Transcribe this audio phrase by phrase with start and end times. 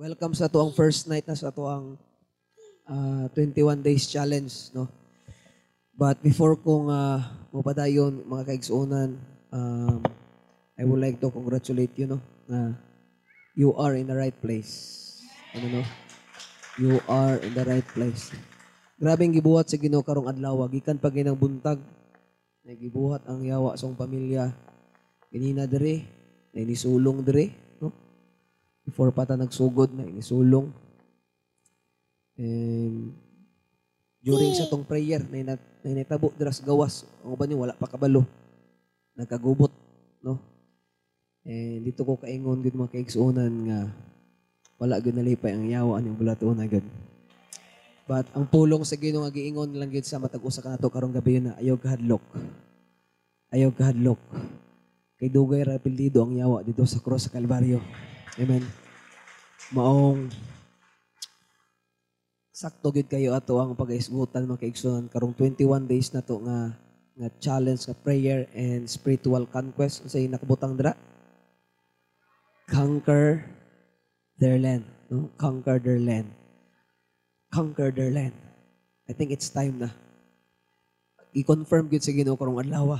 [0.00, 2.00] Welcome sa tuang first night na sa tuang
[2.88, 4.88] uh, 21 days challenge, no?
[5.92, 7.20] But before kong uh,
[7.52, 9.20] mapadayon, mga kaigsuunan,
[9.52, 10.00] um,
[10.80, 12.18] I would like to congratulate you, no?
[12.48, 12.72] Na
[13.52, 15.20] you are in the right place.
[15.52, 15.82] Ano, no?
[16.80, 18.32] You are in the right place.
[18.96, 21.76] Grabe ang gibuhat sa Ginoo karong adlaw, gikan pa ginang buntag.
[22.64, 24.48] Na gibuhat ang yawa sa akong pamilya.
[25.28, 26.08] Ganina dire,
[26.56, 27.69] na inisulong dire?
[28.90, 30.66] Before pa ta nagsugod na inisulong.
[32.34, 33.14] And
[34.18, 37.86] during sa tong prayer na, na, na natabo dira sa gawas, ang uban wala pa
[37.86, 38.26] kabalo.
[39.14, 39.70] Nagkagubot,
[40.26, 40.42] no?
[41.46, 43.78] And dito ko kaingon gud mga kaigsuonan nga
[44.82, 46.82] wala gud nalipay ang yawa aning bulaton na gud.
[48.10, 51.38] But ang pulong sa Ginoo nga giingon lang gid sa matag usa kanato karong gabi
[51.38, 52.26] na ayaw kahadlok.
[53.54, 54.18] Ayaw kahadlok.
[55.14, 57.78] Kay dugay ra apelyido ang yawa dito sa cross sa Kalbaryo.
[58.38, 58.62] Amen.
[59.74, 60.30] Maong
[62.54, 66.76] sakto gid kayo ato ang pagaisgutan mga kaigsunan karong 21 days na to nga
[67.18, 70.06] nga challenge nga prayer and spiritual conquest.
[70.06, 70.94] Unsay nakabutang dira?
[72.70, 73.50] Conquer
[74.38, 75.26] their land no?
[75.34, 76.30] Conquer their land.
[77.50, 78.36] Conquer their land.
[79.10, 79.90] I think it's time na.
[81.34, 82.94] I-confirm gid sa Ginoo karong adlaw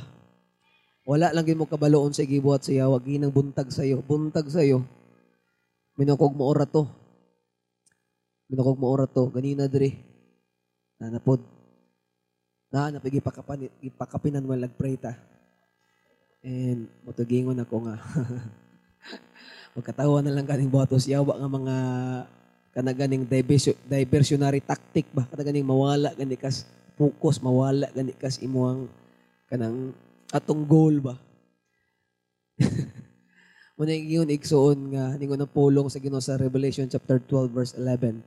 [1.11, 4.87] wala lang gid mo kabaloon sa gibuhat sa yawa ginang buntag sayo buntag sayo
[6.01, 6.89] minukog mo ora to.
[8.49, 9.29] Minukog mo ora to.
[9.29, 9.93] Ganina diri
[10.97, 11.45] nanapod
[12.73, 15.13] na pakapan ipakapinan mo nagpray ta.
[16.41, 18.01] And motugingon ako nga.
[19.77, 21.05] Magkatawa na lang kaning botos.
[21.05, 21.77] Yawa nga mga
[22.73, 23.29] kanaganing
[23.85, 25.29] diversionary tactic ba?
[25.29, 26.65] Kanaganing mawala gani kas
[26.97, 28.89] focus mawala gani kas imuang
[29.49, 29.93] kanang
[30.31, 31.17] atong goal ba
[33.81, 38.21] Muna yung igsuon nga ningon ang pulong sa Ginoo sa Revelation chapter 12 verse 11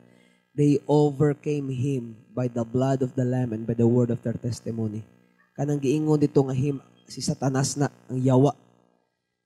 [0.57, 4.33] they overcame him by the blood of the Lamb and by the word of their
[4.33, 5.05] testimony.
[5.53, 8.57] Kanang giingon dito nga him, si Satanas na, ang yawa.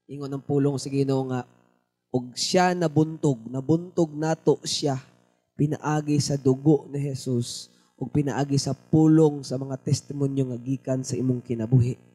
[0.08, 1.44] Ingon ang pulong sa Ginoo nga,
[2.08, 4.96] og siya nabuntog, nabuntog nato siya,
[5.60, 7.68] pinaagi sa dugo ni Jesus,
[8.00, 12.07] ug pinaagi sa pulong sa mga testimonyo nga gikan sa imong kinabuhi.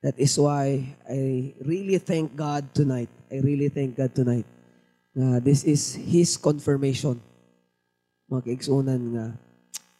[0.00, 3.12] That is why I really thank God tonight.
[3.28, 4.48] I really thank God tonight.
[5.12, 7.20] Uh, this is His confirmation
[8.30, 9.26] mga nga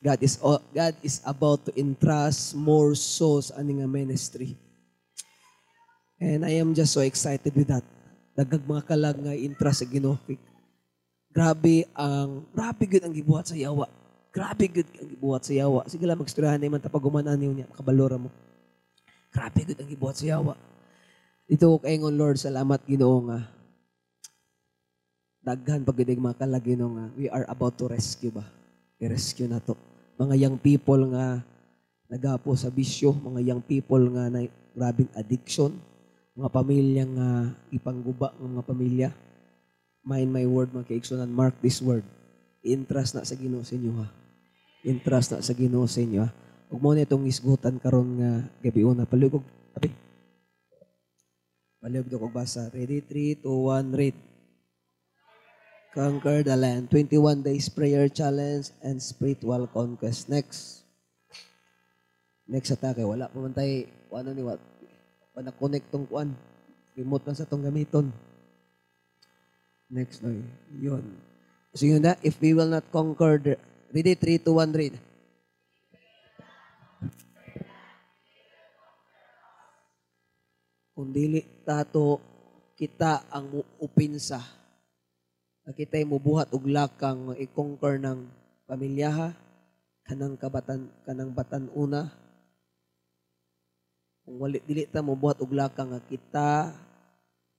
[0.00, 0.38] God is
[0.72, 4.56] God is about to entrust more souls ani nga ministry.
[6.16, 7.84] And I am just so excited with that.
[8.38, 10.16] Dagag mga kalag nga entrust sa Ginoo.
[11.30, 13.90] Grabe ang grabe gud ang gibuhat sa yawa.
[14.32, 15.84] Grabe gud ang gibuhat sa yawa.
[15.90, 18.30] Sige lang magstoryahan man tapagumanan niyo niya makabalora mo.
[19.30, 20.58] Grabe gud ang gibuhat sa yawa.
[21.46, 23.46] Dito ko kaingon Lord, salamat Ginoo nga.
[25.40, 28.44] Daghan pagdidig mga kalagi no nga we are about to rescue ba?
[29.00, 29.72] I-rescue na to.
[30.20, 31.40] Mga young people nga
[32.10, 33.16] nagapo sa bisyo.
[33.16, 34.44] Mga young people nga na
[34.76, 35.72] grabing addiction.
[36.36, 37.28] Mga pamilya nga
[37.72, 39.08] ipangguba ng mga pamilya.
[40.04, 42.04] Mind my word mga kaigsunan mark this word.
[42.60, 44.08] Interest na sa Ginoo sa inyo ha?
[44.84, 46.30] Interest na sa Ginoo sa inyo ha
[46.70, 48.30] ug mo na itong isgutan karon nga
[48.62, 49.42] gabi una palugog
[49.74, 49.90] abi
[51.82, 54.16] palugog og basa ready 3 2 1 read
[55.90, 56.86] Conquer the land.
[56.86, 60.30] 21 days prayer challenge and spiritual conquest.
[60.30, 60.86] Next.
[62.46, 63.02] Next atake.
[63.02, 64.62] Wala pa man tayo, ano ni, what?
[65.34, 66.30] Panakonect tong kuan.
[66.94, 68.06] Remote lang sa tong gamiton.
[69.90, 70.30] Next, no.
[70.78, 71.02] Yun.
[71.74, 73.58] So yun na, if we will not conquer the,
[73.90, 74.94] ready, 3, 2, 1, read.
[81.00, 82.20] Kung dili tato,
[82.76, 84.36] kita ang upinsa.
[85.64, 88.28] Nakita mo buhat og lakang i-conquer ng
[88.68, 89.32] pamilyaha
[90.04, 92.12] kanang kabatan kanang batan una.
[94.28, 96.68] Kung wali dili ta mo buhat og lakang kita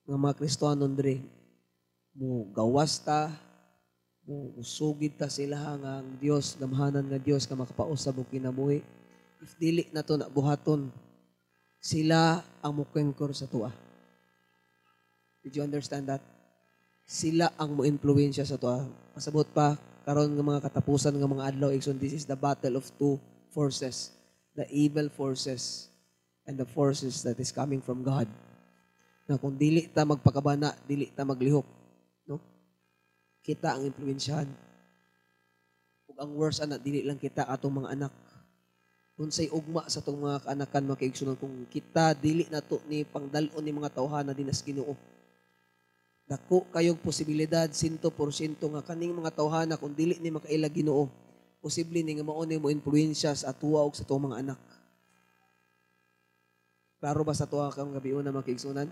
[0.06, 1.18] nga mga Kristiyano dire
[2.14, 3.26] mo gawas ta
[4.22, 8.86] mo usugid ta sila nga ang Dios gamhanan nga Dios ka makapausab og kinabuhi.
[9.42, 10.94] If dili na to na buhaton
[11.82, 13.74] sila ang mukengkor sa tuwa
[15.42, 16.22] Did you understand that?
[17.06, 18.88] sila ang mo-influensya sa to.
[19.12, 19.76] Pasabot pa,
[20.08, 23.20] karon ng mga katapusan ng mga adlaw, Ikson, this is the battle of two
[23.52, 24.14] forces.
[24.56, 25.92] The evil forces
[26.48, 28.28] and the forces that is coming from God.
[29.28, 31.64] Na kung dili ta magpakabana, dili ta maglihok.
[32.26, 32.40] No?
[33.44, 34.48] Kita ang influensyahan.
[36.08, 38.12] Ug ang worst ana dili lang kita atong mga anak.
[39.22, 43.62] Unsay ugma sa tong mga kaanakan mga kaigsunan kung kita dili na to ni pangdalon
[43.62, 44.98] ni mga tawhana dinas Ginoo
[46.26, 48.02] dako kayong posibilidad 100%
[48.58, 51.06] nga kaning mga tawhana kung dili ni makaila Ginoo
[51.62, 54.60] posible ni nga mao mo influensya sa atuwa ug sa tuwa mga anak
[57.02, 58.86] Klaro ba sa tuwa kang gabi una mga kaigsunan?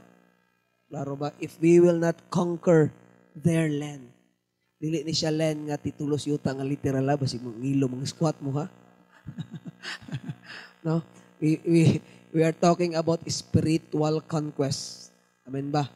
[0.91, 1.31] Klaro ba?
[1.39, 2.91] If we will not conquer
[3.39, 4.11] their land,
[4.83, 8.35] dili ni siya land nga titulos yuta nga literal la basig mong ngilo mga squat
[8.43, 8.67] mo ha.
[10.87, 11.03] no?
[11.41, 11.83] We, we
[12.31, 15.11] we are talking about spiritual conquest.
[15.49, 15.89] Amen ba?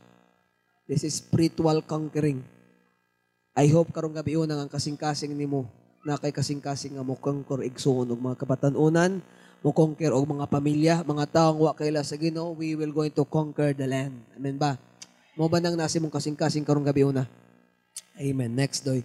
[0.85, 2.45] This is spiritual conquering.
[3.55, 5.71] I hope karong gabi una ang kasing-kasing nimo
[6.05, 9.23] na kay kasing-kasing nga mo conquer igsoon og mga kabatanunan
[9.65, 13.25] mo conquer og mga pamilya, mga taong wa kaila sa Ginoo, we will going to
[13.25, 14.13] conquer the land.
[14.37, 14.77] Amen ba?
[15.41, 17.25] Mo ba nang nasi mong kasing-kasing karong gabi una?
[18.15, 18.53] Amen.
[18.53, 19.01] Next doy.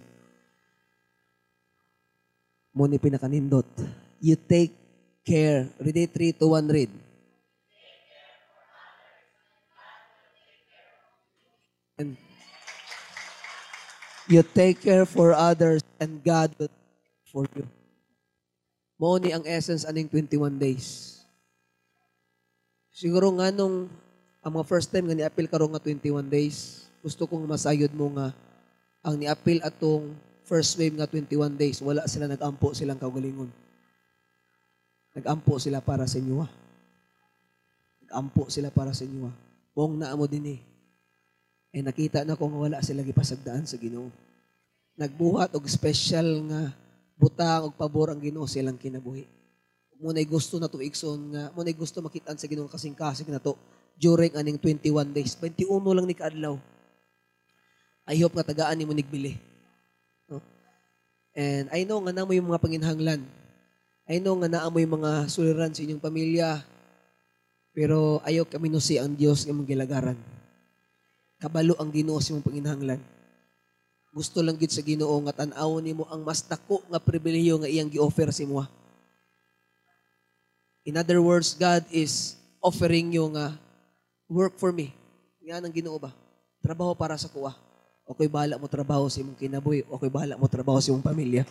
[2.70, 3.66] Mo ni pinakanindot.
[4.20, 4.76] You take
[5.24, 5.72] care.
[5.80, 6.92] Read it 3 to 1 read.
[11.96, 12.16] And
[14.28, 16.72] you take care for others and God will
[17.32, 17.64] for you.
[19.00, 21.24] Mo ni ang essence aning 21 days.
[22.92, 23.88] Siguro nga nung
[24.44, 28.36] ang mga first time nga ni-appeal karon nga 21 days, gusto kong masayod mo nga
[29.00, 30.12] ang ni-appeal atong
[30.44, 33.48] first wave nga 21 days, wala sila nag-ampo silang kaugalingon.
[35.14, 36.42] Nag-ampo sila para sa inyo.
[36.42, 36.50] ah.
[38.04, 39.26] Nag-ampo sila para sa inyo.
[39.26, 39.34] ah.
[39.74, 40.60] Mong naa mo din eh.
[41.70, 44.10] Eh nakita na ko nga wala sila gipasagdaan sa Ginoo.
[44.98, 46.74] Nagbuhat og special nga
[47.14, 49.22] butang og pabor ang Ginoo silang kinabuhi.
[50.00, 53.54] Munay gusto na to igsoon nga munay gusto makitaan sa Ginoo kasing-kasing na to
[53.94, 55.38] during aning 21 days.
[55.38, 56.58] 21 lang ni kaadlaw.
[58.10, 59.38] I hope nga tagaan ni mo nigbili.
[60.26, 60.42] No?
[61.38, 63.22] And I know nga na mo yung mga panginhanglan.
[64.10, 66.58] I know nga naa mo yung mga suliran sa inyong pamilya.
[67.70, 70.18] Pero ayaw kami nusi ang Dios nga gilagaran.
[71.38, 72.98] Kabalo ang Ginoo sa imong panginhanglan.
[74.10, 77.86] Gusto lang gid sa Ginoo nga tan-aw nimo ang mas dako nga pribilehiyo nga iyang
[77.86, 78.66] gi-offer sa imo.
[80.82, 83.54] In other words, God is offering you nga
[84.26, 84.90] work for me.
[85.46, 86.10] Nga ang Ginoo ba?
[86.58, 87.54] Trabaho para sa kuwa.
[88.10, 89.86] Okay bahala mo trabaho sa imong kinabuhi.
[89.86, 91.46] Okay bahala mo trabaho sa imong pamilya.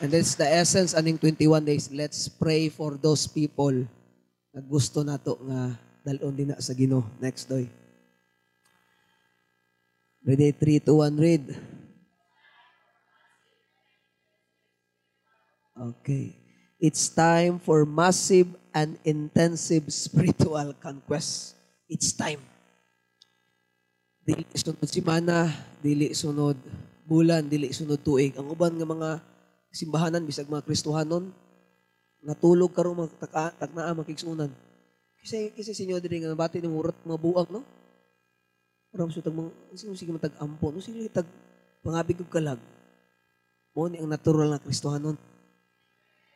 [0.00, 1.92] And that's the essence aning 21 days.
[1.92, 3.84] Let's pray for those people
[4.48, 7.04] na gusto nato nga dalon din na sa Ginoo.
[7.20, 7.68] Next doy.
[10.24, 11.44] Ready, 3, 2, 1, read.
[15.76, 16.32] Okay.
[16.80, 21.56] It's time for massive and intensive spiritual conquest.
[21.92, 22.40] It's time.
[24.24, 25.48] Dili sunod simana,
[25.84, 26.56] dili sunod
[27.04, 28.36] bulan, dili sunod tuig.
[28.40, 29.10] Ang uban nga mga
[29.70, 31.30] simbahanan, bisag mga Kristohanon,
[32.20, 34.50] natulog karong mga taka- taknaa makigsunan.
[35.20, 37.20] Kasi kasi sinyo diri nga bati ng urat mga
[37.52, 37.60] no.
[38.90, 41.28] Parang sa tag mga sino sige matag ampo, no sige tag
[41.80, 42.60] pangabig og kalag.
[43.72, 45.16] Mo ni ang natural na Kristohanon.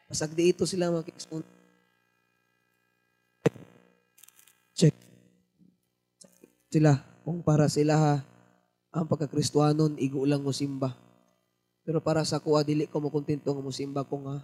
[0.06, 1.44] Pasag di ito sila makigsunan.
[4.76, 4.94] Check.
[6.70, 8.14] Sila kung para sila ha
[8.94, 11.03] ang pagkakristuhanon igo lang mo simba.
[11.84, 14.40] Pero para sa kuha dili ko mo kontento nga mo simba ko nga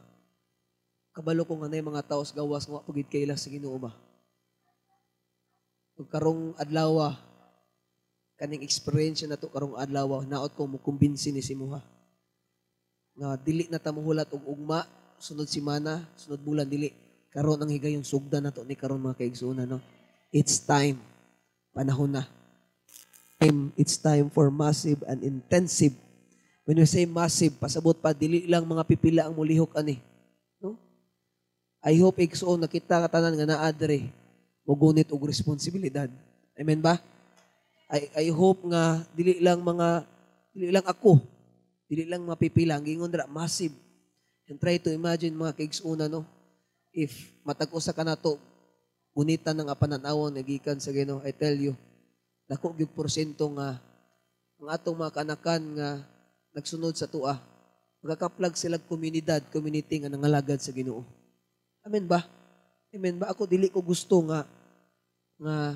[1.10, 3.96] kabalo ko nga na mga taos gawas nga pagid kaila sa Ginoo ba.
[5.96, 7.16] Ug karong adlaw
[8.40, 11.80] kaning experience na to karong adlaw naot ko mo kumbinsi ni simuha.
[13.16, 14.84] Nga dili na ta mohulat og ugma
[15.20, 16.88] sunod simana, sunod bulan dili
[17.28, 19.80] karon ang higayon sugda na to ni karon mga kaigsunan no.
[20.32, 21.00] It's time.
[21.74, 22.24] Panahon na.
[23.76, 25.96] It's time for massive and intensive.
[26.70, 29.98] When we say massive, pasabot pa dili lang mga pipila ang mulihok ani.
[30.62, 30.78] No?
[31.82, 34.06] I hope igsuon nakita ka tanan nga naa diri
[34.62, 36.06] mugunit og responsibilidad.
[36.54, 37.02] Amen ba?
[37.90, 40.06] I I hope nga dili lang mga
[40.54, 41.18] dili lang ako,
[41.90, 43.74] dili lang mapipila ang gingon dira massive.
[44.46, 46.22] And try to imagine mga kigsuna no.
[46.94, 48.38] If matag usa ka nato
[49.10, 51.74] unitan ng apananawon nagikan sa Ginoo, I tell you,
[52.46, 53.74] dako gyud porsyento nga
[54.62, 55.90] ang atong mga kanakan nga
[56.54, 57.38] nagsunod sa tuwa,
[58.00, 61.04] magkakaplag sila komunidad, community nga nangalagad sa Ginoo.
[61.84, 62.24] Amen ba?
[62.90, 63.30] Amen ba?
[63.30, 64.44] Ako dili ko gusto nga
[65.40, 65.72] nga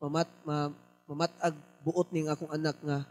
[0.00, 0.72] mamat ma,
[1.04, 3.04] mamatag buot ning akong anak nga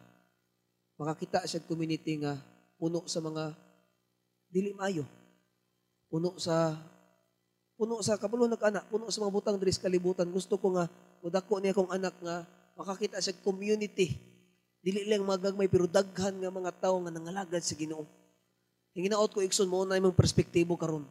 [0.97, 2.41] makakita siya community nga
[2.81, 3.53] puno sa mga
[4.49, 5.05] dili maayo.
[6.09, 6.73] Puno sa
[7.77, 10.27] puno sa kabulo anak, puno sa mga butang diri sa kalibutan.
[10.33, 10.89] Gusto ko nga
[11.21, 12.43] mudako ni akong anak nga
[12.75, 14.28] makakita siya community.
[14.79, 18.07] Dili lang magagmay pero daghan nga mga tawo nga nangalagad sa Ginoo.
[18.95, 21.03] Yung ginaot ko ikson mo na imong perspektibo karon.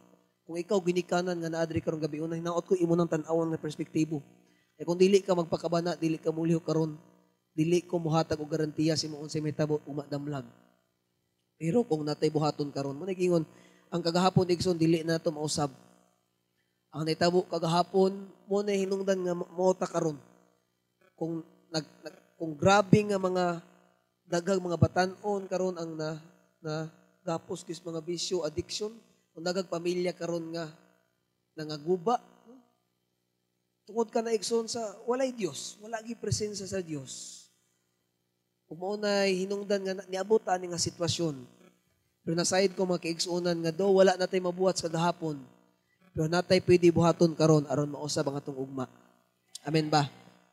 [0.49, 4.25] Kung ikaw ginikanan nga naadri karon gabi una hinaot ko imo nang tan-awon nga perspektibo.
[4.73, 6.97] E kung dili ka magpakabana, dili ka muliho karon,
[7.53, 10.47] dili ko muhatag og garantiya si mo unsay mahitabo ug madamlag.
[11.59, 13.45] Pero kung natay buhaton karon, mo nagingon
[13.91, 15.69] ang kagahapon igsoon dili na to mausab.
[16.89, 20.17] Ang nitabo kagahapon mo na hinungdan nga mo ta karon.
[21.13, 23.59] Kung nag, nag kung grabe nga mga
[24.23, 26.15] daghang mga batan-on karon ang na
[26.63, 26.87] na
[27.27, 28.95] gapos kis mga bisyo, addiction,
[29.35, 30.71] kung daghang pamilya karon nga
[31.59, 32.23] nangaguba,
[33.83, 37.43] tungod ka na igsoon sa walay Dios, wala gi presensya sa Dios.
[38.71, 41.35] Kung na hinungdan nga niabot ani nga sitwasyon.
[42.21, 45.41] Pero nasayid ko mga kaigsuonan nga do wala natay mabuhat sa gahapon.
[46.13, 48.85] Pero natay pwede buhaton karon aron mausab ang atong ugma.
[49.65, 50.05] Amen ba?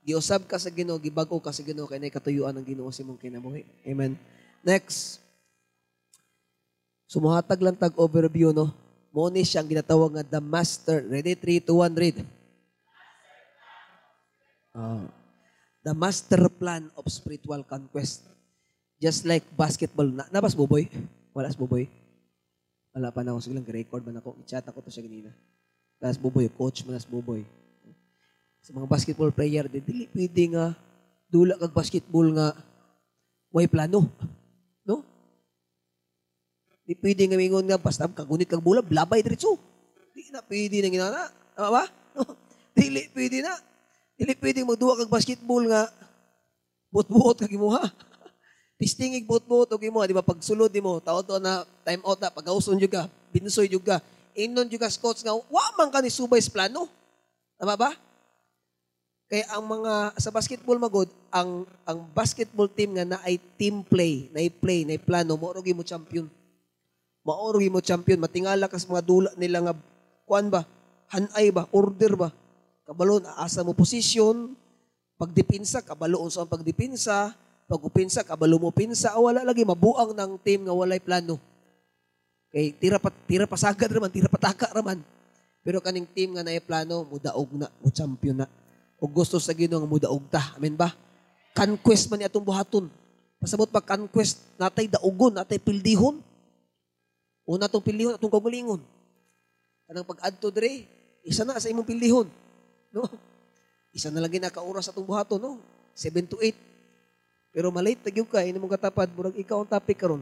[0.06, 3.18] Giusab ka sa Ginoo, gibag-o ka sa Ginoo kay nay katuyuan ng Ginoo sa imong
[3.18, 3.66] kinabuhi.
[3.82, 4.14] Amen.
[4.62, 5.18] Next.
[7.10, 8.70] Sumuhatag lang tag overview no.
[9.10, 11.02] Mo ni siyang ginatawag nga the master.
[11.10, 11.34] Ready?
[11.34, 12.18] 3 2 1 read.
[14.76, 15.08] Ah.
[15.80, 18.22] the master plan of spiritual conquest.
[19.02, 20.06] Just like basketball.
[20.06, 20.86] Na, nabas buboy?
[21.34, 21.90] Wala sa buboy?
[22.94, 23.42] Wala pa na ako.
[23.42, 24.38] Sige lang, record man ako.
[24.42, 25.34] I-chat ako to siya ganina.
[25.98, 27.42] Tapos buboy, coach man as buboy.
[28.66, 30.74] Sa mga basketball player, di, dili pwede nga
[31.30, 32.50] dula kag basketball nga
[33.54, 34.10] way plano.
[34.82, 35.06] No?
[36.82, 39.54] Di pwede nga mingon nga basta kagunit kag bola, blabay diretso.
[40.10, 41.22] Di na pwede na ginana.
[41.54, 41.84] Tama ba?
[42.18, 42.26] No?
[42.74, 43.54] Dili pwede na.
[44.18, 45.86] Dili pwede magduwa kag basketball nga
[46.90, 47.86] buot-buot kag imuha.
[48.82, 52.34] Tistingig buot-buot og imuha, di ba pag sulod mo, tao to na time out na
[52.34, 54.02] pag-auson jud ka, binsoy jud ka.
[54.34, 56.90] Inon jud ka scouts nga wa man ka subay sa plano.
[57.62, 57.94] Tama ba?
[59.26, 64.30] Kaya ang mga sa basketball magod, ang ang basketball team nga na ay team play,
[64.30, 66.30] na play, na plano, mo mo champion.
[67.26, 69.74] Maoro mo champion, matingala ka sa mga dula nila nga
[70.22, 70.62] kuan ba,
[71.10, 72.30] hanay ba, order ba.
[72.86, 74.54] Kabalon, asa mo posisyon,
[75.18, 77.34] pagdipinsa, kabaloon sa pagdipinsa,
[77.66, 81.34] pag upinsa, kabalo mo pinsa, ah, wala lagi, mabuang ng team nga walay plano.
[82.54, 85.02] Kay tira pa, tira pasagad raman, tira pataka raman.
[85.66, 88.46] Pero kaning team nga naay plano, mudaog na, mo champion na.
[88.96, 90.24] O gusto sa Ginoo nga mudaog.
[90.56, 90.96] Amen ba?
[91.52, 92.88] Conquest man ni atong buhaton.
[93.36, 96.24] Pasabot pa conquest, natay daugon, natay pildihon.
[97.44, 98.80] Una tong pildihon, atong kagulingon.
[99.86, 100.88] Kanang pag-adto dire,
[101.22, 102.26] isa na sa imong pildihon.
[102.90, 103.06] No?
[103.92, 105.52] Isa na lagi nakaoras atong buhaton, no?
[105.96, 106.52] 7 to 8.
[107.56, 110.20] Pero malate na ka, ini mong katapad, murag ikaw ang topic karon.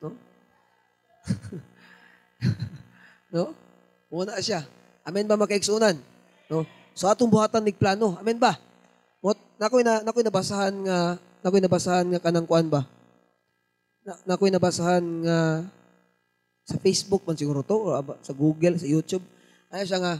[0.00, 0.16] No?
[3.34, 3.52] no?
[4.08, 4.64] Una siya.
[5.04, 6.00] Amen ba makaigsunan?
[6.48, 6.64] No?
[6.96, 8.16] So atong buhatan nig plano.
[8.18, 8.56] Amen ba?
[9.20, 10.98] What nakoy na nakoy nabasahan nga
[11.44, 12.88] nakoy nabasahan nga kanang kuan ba?
[14.04, 15.38] Na, nakoy nabasahan nga
[16.64, 19.24] sa Facebook man siguro to or sa Google, sa YouTube.
[19.68, 20.14] Ay siya nga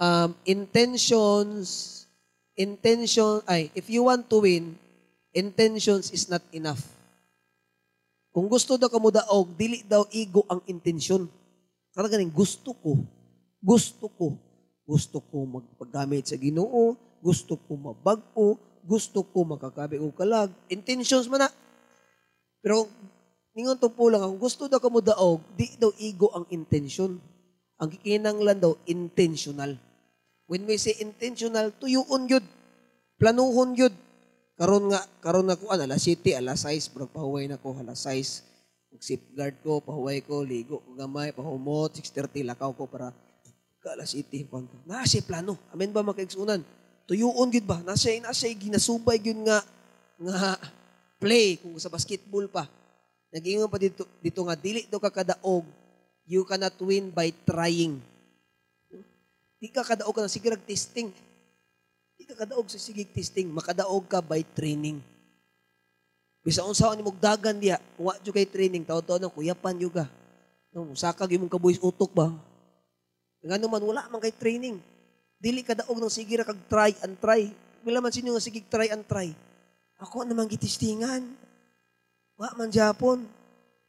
[0.00, 2.04] um, intentions
[2.54, 4.78] intention, ay, if you want to win,
[5.34, 6.82] intentions is not enough.
[8.34, 11.30] Kung gusto daw ka mo daog, dili daw ego ang intensyon.
[11.94, 12.98] Karang ganing, gusto ko,
[13.64, 14.36] gusto ko,
[14.84, 16.92] gusto ko magpagamit sa ginoo,
[17.24, 20.52] gusto ko mabago, gusto ko makakabi o kalag.
[20.68, 21.50] Intentions man na.
[22.60, 22.84] Pero,
[23.56, 27.16] ningon to po lang, gusto daw ka mo daog, di daw ego ang intensyon.
[27.80, 29.80] Ang kikinanglan daw, intentional.
[30.44, 32.44] When we say intentional, tuyuon yun.
[33.16, 33.94] Planuhon yun.
[34.60, 38.04] Karon nga, karon nga ko, ano, alas 7, alas 6, bro, pahuway na ko, alas
[38.04, 38.44] 6.
[38.94, 43.10] Mag-safeguard ko, pahuway ko, ligo ko gamay, pahumot, 6.30, lakaw ko para
[43.92, 44.48] alas 7.
[44.88, 45.60] Nasa plano.
[45.74, 46.64] Amen ba makaigsunan?
[47.04, 47.84] Tuyuon yun ba?
[47.84, 49.60] Nasa, nasa, ginasubay yun nga,
[50.16, 50.56] nga
[51.20, 52.64] play, kung sa basketball pa.
[53.28, 55.66] Nag-ingon pa dito, dito nga, dili daw kakadaog,
[56.24, 58.00] you cannot win by trying.
[59.60, 61.12] Di ka kadaog ka na sige testing.
[62.16, 63.48] Di ka kadaog sa sige testing.
[63.52, 65.00] Makadaog ka by training.
[66.44, 70.04] Bisa unsa ni mong dagan diya, wa jud kay training, taw-taw nang kuyapan jud ka.
[70.76, 72.28] No, sakag imong kabuhis utok ba?
[73.44, 74.80] Ngano man wala man kay training.
[75.36, 77.52] Dili ka daog sige ra kag try and try.
[77.84, 79.28] Bila man sinyo nga sige try and try.
[80.00, 81.28] Ako naman gitistingan.
[82.40, 83.28] Wa man Japon.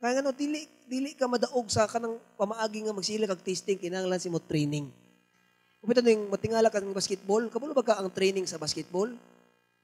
[0.04, 4.28] Kaya ngano dili dili ka madaog sa kanang pamaagi nga magsila kag testing kinahanglan si
[4.28, 4.92] mo training.
[5.86, 9.06] Kumita yung matingala ka basketball, kabulo ba ka ang training sa basketball?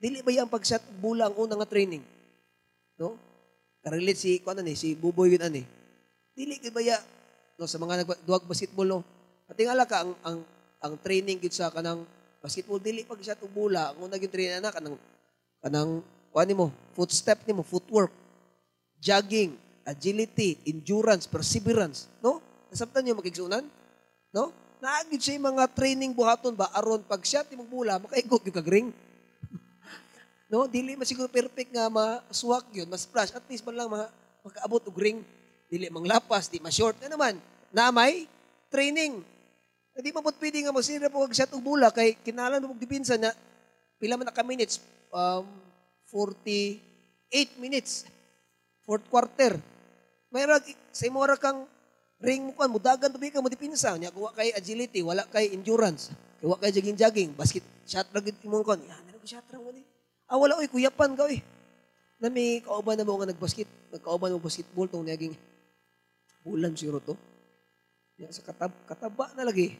[0.02, 2.02] Dili ba yung pag-shot bula ang unang nga training?
[2.98, 3.22] No?
[3.86, 5.62] Karelate si, kung ano ni, si Buboy yun ani.
[6.34, 6.98] Dili ba ya,
[7.54, 9.06] no, sa mga nagduwag basketball, no?
[9.52, 10.38] Matingala ka ang, ang,
[10.80, 12.08] ang training yun sa kanang
[12.40, 14.96] basketball, dili pag-shot bula, ang unang yung training na, kanang,
[15.60, 16.00] kanang,
[16.32, 18.16] kung ano mo, footstep ni mo, footwork,
[19.04, 22.40] jogging, agility, endurance, perseverance, no?
[22.72, 23.68] Nasabtan niyo makigsunan?
[24.32, 24.56] No?
[24.82, 28.90] naagid siya mga training buhaton ba aron pag siya timong bula makaigog yung kagring.
[30.52, 34.10] no, dili man siguro perfect nga maswak yun, mas splash at least man lang mga
[34.42, 35.22] makaabot og ring.
[35.70, 37.38] Dili mang lapas, di ma short na naman.
[37.72, 38.28] Na may
[38.74, 39.22] training.
[39.92, 41.92] Hindi pa po pwede nga magsira po kag shot og bula?
[41.92, 43.36] Kay kinalan mo dipinsa na
[44.00, 44.80] pila man na ka minutes?
[45.12, 45.44] Um
[46.08, 48.08] 48 minutes.
[48.88, 49.60] Fourth quarter.
[50.32, 50.64] May rag
[50.96, 51.68] sa imora kang
[52.24, 56.08] ring mo kan mudagan tubi ka mo dipinsa nya kuha kay agility wala kay endurance.
[56.40, 57.30] Kuha kay jogging jogging.
[57.36, 59.84] Basket shot ra gid imong kon yan na shot ra mo ni.
[60.32, 61.44] Ah wala oy kuyapan ka oy.
[62.24, 63.68] Na may kauban na mo nga nagbasket.
[63.92, 65.36] Nagkauban mo basketball tong naging
[66.48, 67.14] bulan siguro to
[68.22, 69.74] ya sa katab kataba na lagi.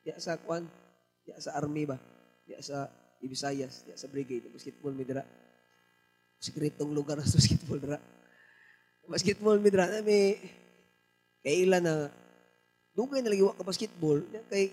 [0.00, 0.64] Ya sa kwan
[1.28, 2.00] ya sa army ba?
[2.48, 2.88] Ya sa
[3.20, 5.20] Ibisayas ya sa brigade basketball mi dira.
[6.40, 8.00] Sikretong lugar sa basketball dira.
[9.04, 10.40] Basketball mi dira na may
[11.44, 12.08] kailan na
[12.96, 14.24] dugay na lagi wa ka basketball.
[14.32, 14.72] Nya kay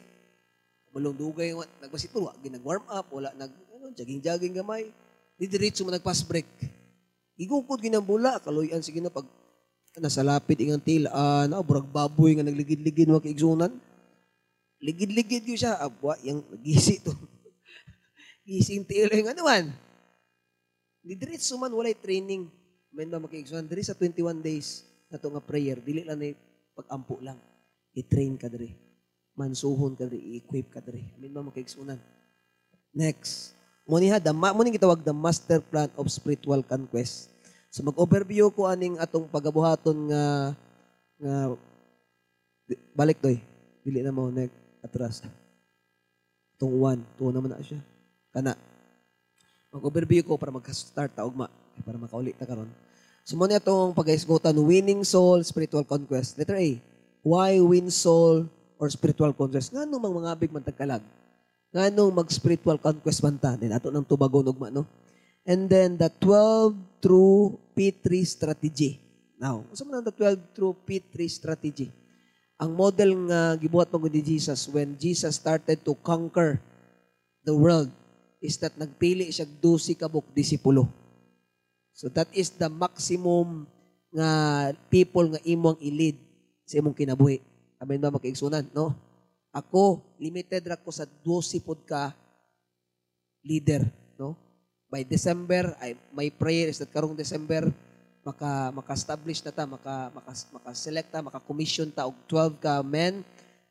[0.96, 4.88] balong dugay wa nagbasketball wa ginag warm up wala nag ano jogging jogging gamay.
[5.36, 6.48] Di diretso mo nag pass break.
[7.36, 9.28] Igukod ginang bula kaloyan sige na pag
[9.98, 13.74] nasa lapid ingang tilaan ah, burag baboy nga nagligid-ligid wa kaigsunan
[14.78, 17.12] ligid-ligid yun siya abwa yung gisi to
[18.48, 19.44] gising tila yung ano
[21.02, 22.46] di diretso man walay training
[22.94, 26.36] men ba makaigsunan diri sa 21 days nato nga prayer dili lang na
[26.78, 27.42] pag-ampo lang.
[27.98, 28.70] I-train ka diri.
[29.34, 31.02] Mansuhon ka diri, i-equip ka diri.
[31.18, 31.98] Amin ba makaigsunan?
[32.94, 33.58] Next.
[33.90, 37.34] Muni ha, dama, muni gitawag the master plan of spiritual conquest.
[37.72, 40.24] So mag-overview ko aning atong pagabuhaton nga
[41.18, 41.36] nga
[42.96, 43.40] balik toy.
[43.84, 44.52] Dili na mo nek
[44.84, 45.24] atras.
[46.58, 47.80] Tong one, tuwa naman na siya.
[48.34, 48.58] Kana.
[49.72, 51.52] Mag-overview ko para magka-start ta ugma
[51.86, 52.70] para makauli ta karon.
[53.28, 56.40] So mo itong pag-isgutan winning soul spiritual conquest.
[56.40, 56.80] Letter A.
[57.28, 58.48] Why win soul
[58.80, 59.76] or spiritual conquest?
[59.76, 61.04] Nga nung mga abig man tagkalag.
[61.76, 63.60] Nga nung mag-spiritual conquest man ta.
[63.60, 64.88] Then ato ng tubagon ugma no.
[65.48, 69.00] And then the 12 true P3 strategy.
[69.40, 71.88] Now, unsa man ang the 12 true P3 strategy?
[72.60, 76.60] Ang model nga gibuhat pag ni Jesus when Jesus started to conquer
[77.48, 77.88] the world
[78.44, 80.90] is that nagpili siya 12 kabuk disipulo.
[81.96, 83.70] So that is the maximum
[84.12, 84.30] nga
[84.92, 86.18] people nga imong i-lead
[86.68, 87.40] sa imong kinabuhi.
[87.80, 88.92] Amen ba makaigsunan, no?
[89.56, 92.12] Ako, limited ra ko sa 12 pod ka
[93.48, 93.86] leader?
[94.88, 97.68] By December, I, my prayer is that karong December,
[98.24, 103.20] maka maka-establish na ta, maka maka maka-select ta, maka-commission ta og 12 ka men,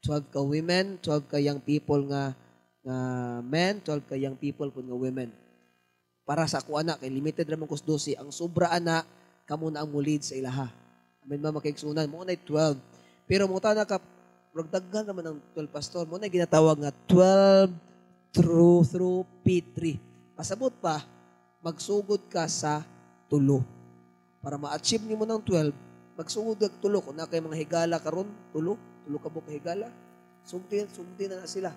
[0.05, 2.37] 12 ka women, 12 ka young people nga
[2.85, 2.96] nga
[3.48, 5.33] men, 12 ka young people pud nga women.
[6.29, 9.00] Para sa ako anak kay limited ra man kus 12 ang sobra ana
[9.48, 10.68] kamo na ang mulid sa ilaha.
[11.24, 12.76] Amen ba makaigsunan mo na 12
[13.24, 13.98] pero mo na ka
[14.52, 16.05] ragdaghan naman ang 12 pastor.
[16.05, 17.72] Mo na ginatawag nga 12
[18.37, 20.05] through through P3
[20.37, 21.03] pasabot pa
[21.64, 22.85] magsugod ka sa
[23.27, 23.64] tulo
[24.44, 25.72] para ma-achieve nimo ng 12
[26.14, 28.77] magsugod ka tulo kung na kay mga higala karon tulo
[29.09, 29.88] tulo ka buka higala
[30.46, 31.72] sugdin sugdin na, na sila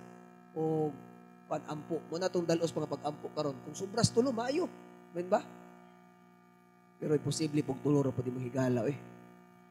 [0.53, 0.91] o
[1.49, 1.97] panampo.
[2.13, 3.57] Mo na tong dalos mga pag-ampo karon.
[3.65, 4.69] Kung sobras tulo, maayo.
[5.17, 5.41] Men ba?
[7.01, 8.97] Pero imposible pag tulo ra pa di mo higala eh.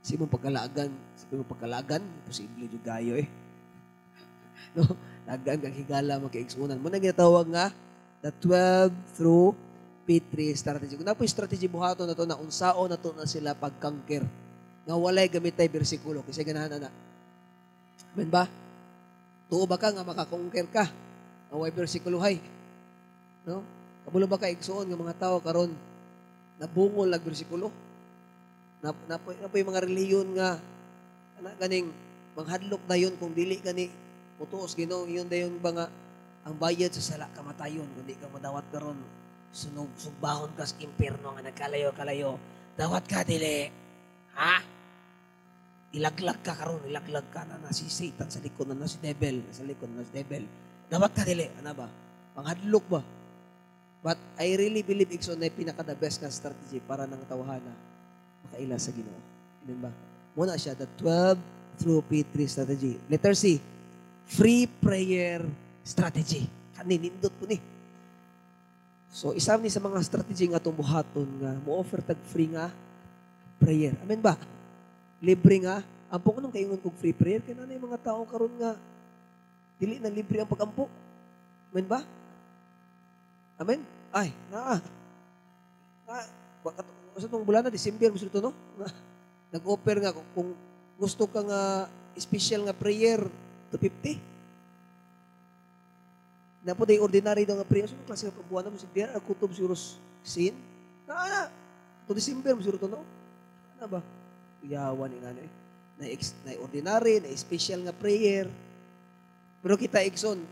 [0.03, 3.29] Si mo pagkalaagan, si mo pagkalagan, imposible jud gayo eh.
[4.75, 4.83] no,
[5.29, 6.81] lagan kang higala makiigsunan.
[6.83, 7.71] Mo na ginatawag nga
[8.23, 9.55] the 12 through
[10.09, 10.97] P3 strategy.
[10.97, 14.25] Kung na po strategy buhaton na to na unsao na to na sila pagkangker.
[14.89, 16.91] Nga walay gamit tay bersikulo kasi ganahan na.
[18.17, 18.49] Men ba?
[19.53, 20.89] Tuo ba ka nga makakongker ka?
[21.53, 22.41] away bersikulo hay.
[23.49, 23.65] No?
[24.05, 25.73] Kabulo ba ka igsuon nga mga tao karon
[26.61, 27.73] nabungol lag bersikulo?
[28.85, 30.61] Na na, na, yung mga reliyon nga
[31.39, 31.89] ana ganing
[32.35, 33.91] manghadlok dayon kung dili gani
[34.39, 35.87] mutuos Ginoo yun dayon ba nga
[36.49, 38.97] ang bayad sa sala kamatayon kundi ka madawat karon
[39.53, 42.41] sunog sugbahon ka sa impierno nga nagkalayo kalayo
[42.73, 43.69] dawat ka dili
[44.33, 44.65] ha
[45.93, 49.45] ilaglag ka karon ilaglag ka na na si Satan sa likod na na si devil
[49.53, 50.49] sa likod na si devil
[50.89, 51.89] Dawat ka dili, ano ba?
[52.33, 53.05] Panghadlok ba?
[54.01, 57.77] But I really believe Ikson na pinaka the best nga strategy para nang tawhana
[58.49, 59.21] makaila sa Ginoo.
[59.69, 59.93] Amen ba?
[60.33, 61.37] Muna siya the 12
[61.77, 62.97] through P3 strategy.
[63.13, 63.61] Letter C,
[64.25, 65.45] free prayer
[65.85, 66.47] strategy.
[66.75, 67.59] Kani nindot po ni.
[69.09, 72.71] So isa ni sa mga strategy nga atong buhaton nga mo-offer tag free nga
[73.59, 73.97] prayer.
[74.05, 74.37] Amen ba?
[75.19, 75.83] Libre nga.
[76.09, 78.77] Ang punong kaingon kog free prayer kay na mga tao karon nga
[79.79, 80.91] Dili na libre ang pag-ampo.
[81.71, 82.03] Amen ba?
[83.63, 83.81] Amen?
[84.11, 84.83] Ay, naa.
[86.03, 86.27] Na,
[86.67, 86.83] baka
[87.19, 88.51] sa itong bulan na, December, gusto ito, no?
[88.75, 88.91] Na,
[89.55, 90.51] nag-offer nga, kung
[90.99, 91.87] gusto ka nga
[92.19, 93.23] special nga prayer,
[93.71, 94.19] 250.
[96.69, 97.89] Na po day ordinary daw nga prayer.
[97.89, 99.17] Ano klase ka buwan mo sigdiyan?
[99.17, 99.73] Ang kutob siguro
[100.21, 100.53] sin?
[101.09, 101.43] Na, na.
[102.05, 103.01] To December mo siguro to, no?
[103.81, 104.01] Ano ba?
[104.61, 105.53] Iyawan nga ano eh.
[105.97, 106.05] Na,
[106.45, 108.53] na ordinary, na special nga prayer.
[109.65, 110.45] Pero kita, Ikson,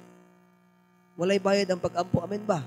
[1.21, 2.25] walay bayad ang pag-ampo.
[2.25, 2.65] Amen ba?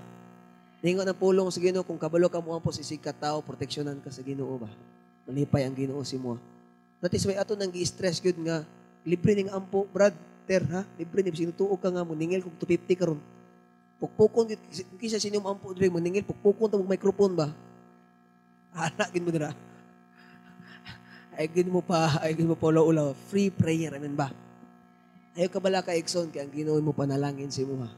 [0.86, 4.14] Ningon ang pulong sa Ginoo kung kabalo ka mo ampo si sikat tao, proteksyonan ka
[4.14, 4.70] sa Ginoo ba?
[5.26, 6.38] Malipay ang Ginoo si mo.
[7.02, 8.62] Natis may ato nang gi-stress gyud nga
[9.10, 10.14] libre ning ampo, brad,
[10.46, 10.86] ter ha?
[11.02, 13.20] Libre ni sino tuog ka nga mo ningil kog 250 karon.
[14.00, 14.48] Pukpukon
[14.96, 17.48] kisa sino mo ampo dire mo ningil pukpukon ta mo microphone ba?
[18.76, 19.52] Ana gid mo dira.
[21.36, 24.32] Ay gid mo pa, ay gid mo pa ulaw free prayer, amen ba?
[25.40, 27.90] Ayaw ka bala ka Exxon kay ang Ginoo mo panalangin si mo ha.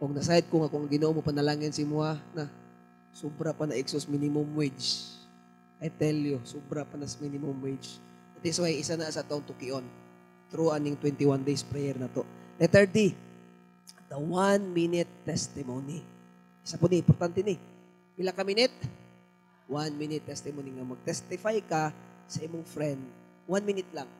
[0.00, 2.48] Nasayad ko nga kung ginoo mo panalangin si Mua, na
[3.12, 5.04] sobra pa na exos minimum wage.
[5.76, 8.00] I tell you, sobra pa na minimum wage.
[8.40, 9.84] That is why isa na sa taong tukion
[10.48, 12.24] through aning 21 days prayer na to.
[12.56, 13.12] Letter D,
[14.10, 16.02] the one minute testimony.
[16.66, 17.54] Isa po ni, importante ni.
[18.18, 18.74] Pila ka minute?
[19.70, 21.94] One minute testimony nga mag-testify ka
[22.26, 22.98] sa imong friend.
[23.46, 24.10] One minute lang.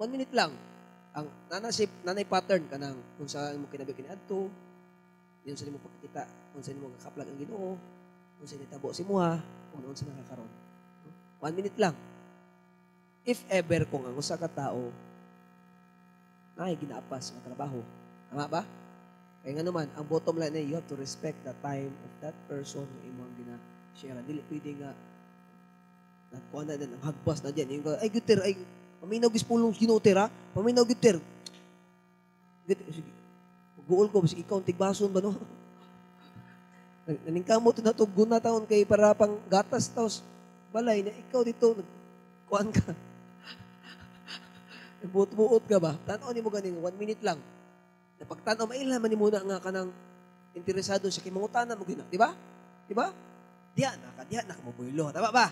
[0.00, 0.56] One minute lang.
[1.14, 1.70] Ang nanay,
[2.02, 4.50] nanay pattern ka nang kung saan mo kinabi kiniadto,
[5.44, 6.24] yun sa mo pagkita,
[6.56, 7.76] kung saan mo kakaplag ang ginoo,
[8.40, 9.38] kung saan itabo si Muha,
[9.70, 10.52] kung noon sa nakakaroon.
[11.44, 11.94] One minute lang.
[13.28, 14.88] If ever kung ang usa ka tao,
[16.56, 17.84] ay ginapas sa trabaho.
[18.32, 18.62] Tama ba?
[19.44, 22.32] Kaya nga naman, ang bottom line na you have to respect the time of that
[22.48, 24.16] person na imong gina-share.
[24.24, 24.90] Dili pwede nga
[26.32, 27.76] nagkuha na din, hagbas na dyan.
[27.76, 28.56] Yung, ay, guter, ay,
[29.04, 30.32] paminaw gis pulong ginuter, ha?
[30.56, 31.20] Paminaw guter.
[32.64, 33.12] Guter, sige.
[33.84, 35.36] Guol ko, basi ikaw, tigbason ba, no?
[37.28, 40.24] Naningkamot na ito, guna taon kay para pang gatas, taos
[40.72, 42.96] balay na ikaw dito, nagkuhan ka.
[45.04, 46.00] Nagbuot-buot ka ba?
[46.08, 47.36] Tanaw ni mo ganing, one minute lang.
[48.24, 49.88] Napagtanaw, mailaman ni muna nga ka ng
[50.56, 52.00] interesado sa kimangutana mo gina.
[52.08, 52.32] Di ba?
[52.88, 53.12] Di ba?
[53.76, 55.12] Diyan, naka, diyan, nakamabuylo.
[55.12, 55.46] Tama ba?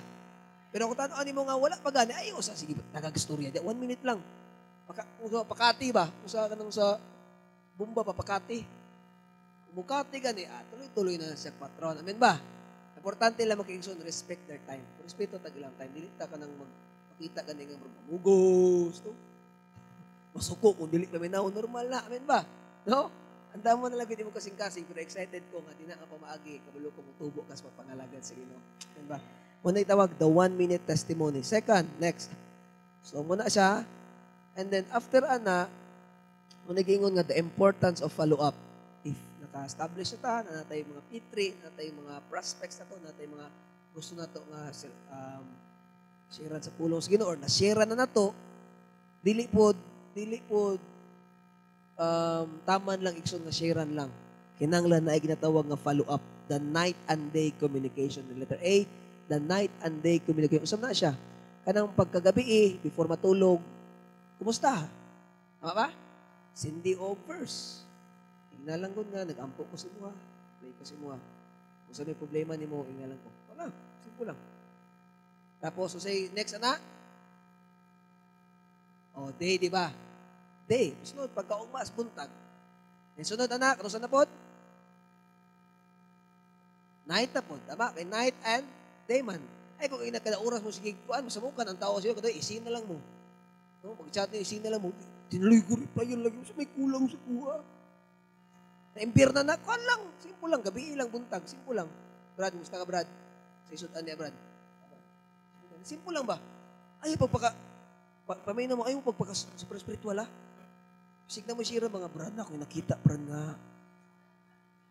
[0.73, 3.53] Pero kung tanaw ni mo nga, wala pa gani, ay, usa, sige, nagagastorya.
[3.61, 4.25] One minute lang.
[4.89, 6.09] Paka, usa, pakati ba?
[6.25, 6.97] Usa ka nang sa
[7.77, 8.65] bumba pa, pakati.
[9.77, 12.01] Bukati gani, ah, tuloy-tuloy na siya patron.
[12.01, 12.41] Amen ba?
[12.97, 14.85] Importante lang makiingson, respect their time.
[15.03, 19.13] Respeto tag ilang time, dili ta ka nang magpakita ka nga magmugos, to.
[20.37, 22.01] Masuko kung dili kami na normal na.
[22.07, 22.47] Amen ba?
[22.83, 23.09] No?
[23.53, 26.65] Ang damo na lang hindi mo kasing-kasing, pero excited ko nga, di na ka pamaagi,
[26.65, 28.61] kabalo ko mutubo ka sa pangalagan sa Ginoo.
[28.97, 29.19] Amen ba?
[29.61, 31.45] Muna itawag, the one-minute testimony.
[31.45, 32.33] Second, next.
[33.05, 33.85] So, muna siya.
[34.57, 35.69] And then, after ana,
[36.65, 38.57] muna gingon nga, the importance of follow-up.
[39.05, 43.13] If naka-establish na ta, na natay mga P3, na natay mga prospects na to, na
[43.13, 43.49] natay mga
[43.93, 44.63] gusto na to nga
[45.13, 45.45] um,
[46.33, 48.33] sharean sa pulong sa Ginoo or na-share na na to,
[49.21, 49.77] dili po,
[50.17, 50.81] dili po
[51.97, 54.11] um, taman lang ikson nga sharean lang.
[54.61, 56.23] Kinanglan na ay ginatawag nga follow-up.
[56.47, 58.23] The night and day communication.
[58.29, 58.85] The letter A,
[59.27, 60.69] the night and day communication.
[60.69, 61.17] Usam na siya.
[61.63, 63.63] Kanang pagkagabi eh, before matulog,
[64.39, 64.87] kumusta?
[65.63, 65.89] Tama ba?
[66.53, 67.87] Sindi o verse.
[68.59, 70.13] Ignalang nga, nag-ampo ko si Muha.
[70.59, 71.19] Play ko si Muha.
[71.87, 73.31] Kung saan may problema ni mo, ignalang ko.
[73.55, 73.71] Wala,
[74.03, 74.39] simple lang.
[75.63, 76.79] Tapos, so say, next ana?
[79.15, 79.91] O, day, di ba?
[80.73, 80.97] Day.
[81.05, 82.33] Sunod, pagkaugmas, buntag.
[83.21, 84.25] And sunod, anak, ano na po?
[87.05, 87.61] Night na po.
[87.69, 87.93] Tama?
[87.93, 88.65] Kay night and
[89.05, 89.45] day man.
[89.77, 92.89] Ay, kung kada oras mo, sige, kuan, masamukan ang tao sa'yo, kada isin na lang
[92.89, 92.97] mo.
[93.85, 94.97] No, pag-chat niyo, isin na lang mo.
[95.29, 96.41] Tinuloy ko rin pa yun lagi.
[96.49, 97.55] Sa may kulang sa kuha.
[98.97, 100.09] Na-imbir na na, kuan lang.
[100.25, 100.63] Simple lang.
[100.65, 101.45] Gabi lang, buntag.
[101.45, 101.89] Simple lang.
[102.33, 103.09] Brad, gusto ka, Brad?
[103.69, 104.33] Sa isutan niya, Brad.
[105.85, 106.39] Simple lang ba?
[107.03, 107.51] Ay, pagpaka,
[108.25, 110.31] pa, pamay na mo, ayaw pagpaka super spiritual, ha?
[111.31, 113.57] Sig na mo siya mga brad na, kung nakita, brad nga,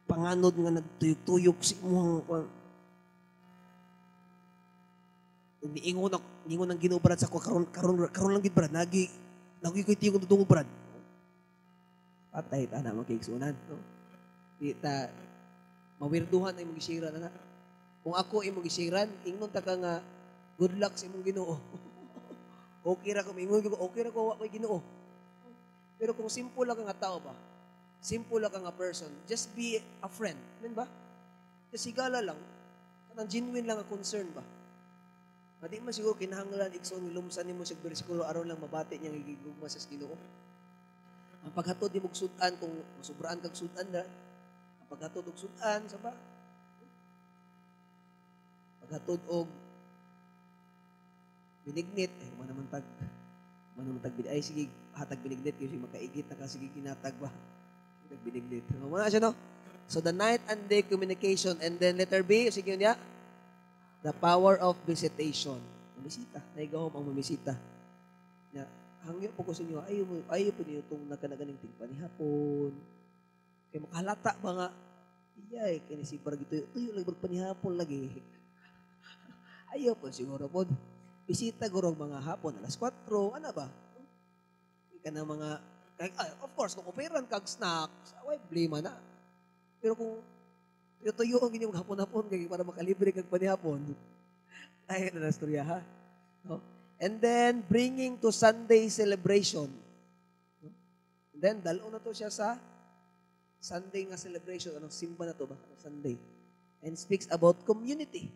[0.10, 2.24] panganod nga nagtuyok-tuyok si mo
[5.62, 6.18] Niingon na,
[6.50, 9.06] niingon ng ginoo brad sa ko, karon, karon, karon lang gid brad, nagi,
[9.62, 10.66] nagi ko tiyong tutungog brad.
[12.34, 13.54] Patay, ta na magkiksunan.
[13.70, 13.78] No?
[14.58, 15.06] Di ta,
[16.02, 17.32] mawirduhan ay magisira na na.
[18.02, 20.02] Kung ako ay magisiran, ingon ta ka nga,
[20.58, 21.62] good luck sa imong ginoo.
[22.98, 24.82] okay ra ko, ingon ko, okay ra ko, wa ko'y ginoo.
[26.02, 27.38] Pero kung simple lang nga tao ba,
[28.02, 30.42] simple lang nga person, just be a friend.
[30.58, 30.90] Amen ba?
[31.70, 32.42] Just sigala lang.
[33.14, 34.42] Kanang genuine lang ang concern ba?
[35.62, 39.78] Madi man siguro kinahanglan ikson lumsan nimo sa bersikulo aron lang mabati niya gigugma sa
[39.78, 40.18] Ginoo.
[41.46, 44.02] Ang paghatod di mo sudan kung masubraan kag sudan na,
[44.82, 46.18] ang paghatod og sudan sa ba?
[48.90, 49.46] Paghatod og
[51.62, 52.82] binignit, eh, mo naman tag
[53.82, 54.14] Ano matag?
[54.30, 55.58] Ay, sige, hatag binignet.
[55.58, 57.34] Kasi makaigit na ka, sige, kinatag ba?
[58.06, 58.62] Hatag binignet.
[58.78, 59.34] Ano mga siya, no?
[59.90, 61.58] So, the night and day communication.
[61.58, 62.94] And then, letter B, sige niya,
[64.06, 65.58] the power of visitation.
[65.98, 66.38] Mamisita.
[66.54, 67.58] Naigaw ang mamisita.
[68.54, 68.70] Na,
[69.10, 72.72] hangyo po ko sa inyo, ayaw, mo, ayaw po niyo itong nagkanagaling tingpan ni hapon.
[73.74, 74.68] Kaya makahalata ba nga,
[75.50, 78.14] iyay, kaya si parang ito, tuyo lang panihapon lagi.
[79.74, 80.70] ayaw po siguro po.
[81.32, 83.08] Bisita gurong mga hapon, alas 4,
[83.40, 83.72] ano ba?
[85.00, 85.50] Ika na mga,
[85.96, 89.00] kaya, ah, of course, kung operan kag snacks, away, blima na.
[89.80, 90.20] Pero kung
[91.08, 93.80] yung tuyo ang inyong hapon-hapon kay para makalibre kag panihapon.
[94.92, 95.80] Ay na nastorya ha.
[96.44, 96.60] No?
[97.00, 99.72] And then bringing to Sunday celebration.
[100.60, 100.70] No?
[101.32, 102.60] And then dalo na to siya sa
[103.58, 104.78] Sunday nga celebration.
[104.78, 105.56] Anong simba na to ba?
[105.80, 106.20] Sunday.
[106.84, 108.30] And speaks about community.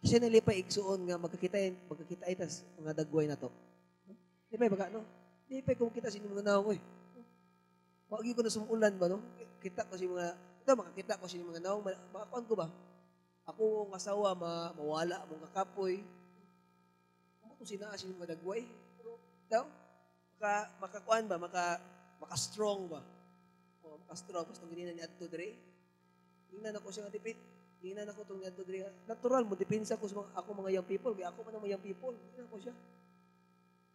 [0.00, 3.52] Siya nalipay igsuon nga magkakita magkakita tas mga dagway na to.
[4.48, 5.04] Di pa baga no?
[5.44, 6.80] Di pa kung kita sa inyong mga naong eh.
[8.10, 9.20] Wag ko na sumulan ba no?
[9.60, 10.34] Kita ko si mga
[10.64, 11.84] ito makakita ko inyong mga naong
[12.16, 12.68] makakuan ko ba?
[13.44, 16.00] Ako ang asawa ma, mawala mong kakapoy.
[17.44, 18.64] Ano kung sinaa sa inyong madagway?
[18.96, 19.20] Pero
[19.52, 19.68] daw
[20.40, 21.36] maka makakuan ba?
[21.36, 21.64] Maka
[22.24, 23.04] maka-strong ba?
[23.84, 24.48] O, maka-strong.
[24.48, 25.52] Basta ganyan ni Adto Dre.
[26.48, 27.36] Tingnan ako siya nga tipit.
[27.80, 28.84] Tingnan ako itong Dre.
[29.08, 31.16] Natural mo, depensa ko sa mga, ako mga young people.
[31.16, 32.12] Kaya ako man ang young people.
[32.12, 32.76] Tingnan ko siya.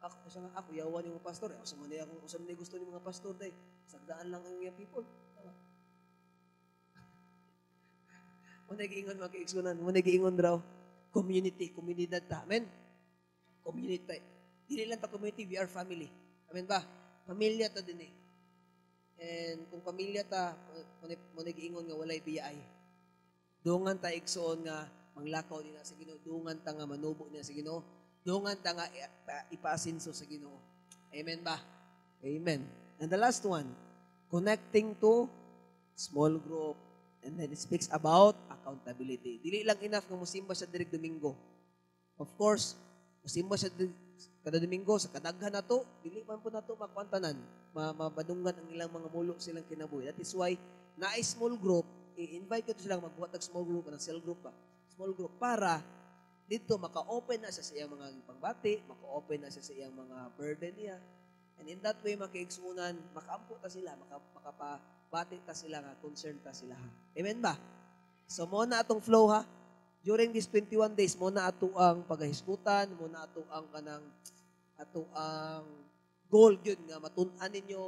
[0.02, 1.54] Ako siya nga, ako yawan yung pastor.
[1.54, 3.54] Ako sa manay ako, sa manay gusto ni mga pastor day.
[3.86, 5.06] Sagdaan lang ang young people.
[5.38, 5.54] Tama.
[8.74, 9.78] Muna giingon mga kaigsunan.
[9.78, 10.58] Muna giingon raw.
[11.14, 11.70] Community.
[11.70, 12.42] Komunidad ta.
[12.42, 12.66] Amen?
[13.62, 14.18] Community.
[14.66, 16.10] Dili lang ta community, we are family.
[16.50, 16.82] Amen ba?
[17.30, 18.14] Pamilya ta din eh.
[19.22, 20.58] And kung pamilya ta,
[21.38, 22.75] muna giingon nga walay biyay.
[23.66, 24.86] Dungan ta igsoon nga
[25.18, 26.22] manglakaw din sa Ginoo.
[26.22, 27.82] Dungan ta nga manubo niya sa Ginoo.
[28.22, 28.86] Dungan ta nga
[29.50, 30.54] ipaasinso sa Ginoo.
[31.10, 31.58] Amen ba?
[32.22, 32.62] Amen.
[33.02, 33.66] And the last one,
[34.30, 35.26] connecting to
[35.98, 36.78] small group.
[37.26, 39.42] And then it speaks about accountability.
[39.42, 41.34] Dili lang enough nga musimba sa dirig Domingo.
[42.22, 42.78] Of course,
[43.26, 43.74] musimba sa
[44.46, 47.34] kada Domingo sa kadaghan na to, dili man po nato makwantanan,
[47.74, 50.14] mabadungan ang ilang mga mulo silang kinabuhi.
[50.14, 50.54] That is why
[51.02, 51.84] na small group,
[52.16, 54.54] i-invite ko silang magbuhat ng small group, ng cell group ba?
[54.96, 55.84] Small group para
[56.46, 60.98] dito maka-open na sa iyang mga pangbati, maka-open na sa iyang mga burden niya.
[61.58, 66.54] And in that way, makiigsunan, makaampo ta sila, maka, makapabati ta sila nga, concern ta
[66.54, 66.78] sila.
[67.18, 67.58] Amen ba?
[68.30, 69.42] So, mo na atong flow ha.
[70.06, 74.06] During these 21 days, mo na ato ang paghahiskutan, mo na ato ang kanang,
[74.78, 75.66] ato ang
[76.30, 77.82] goal yun nga, matun-an ninyo,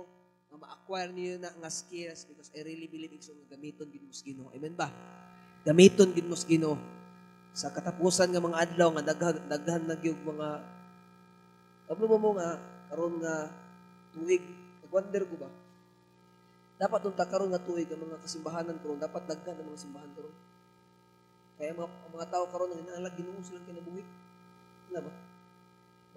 [0.57, 4.09] nga ma-acquire niyo na nga skills because I really believe igso nga gamiton gid mo
[4.09, 4.49] Ginoo.
[4.49, 4.89] Amen ba?
[5.61, 6.81] Gamiton gid mo Ginoo.
[7.53, 10.77] Sa katapusan nga mga adlaw nga daghan daghan na gyud mga
[11.87, 12.59] Kablo mo mo nga
[12.91, 13.47] karon nga
[14.11, 14.43] tuig,
[14.83, 15.47] nag-wonder ko ba?
[16.75, 20.35] Dapat nung karon nga tuig ang mga kasimbahanan karon dapat daghan ang mga simbahan karon.
[21.57, 24.03] Kaya mga, ang mga tao karon nga inalag Ginoo silang kinabuhi.
[24.91, 25.11] Wala ba?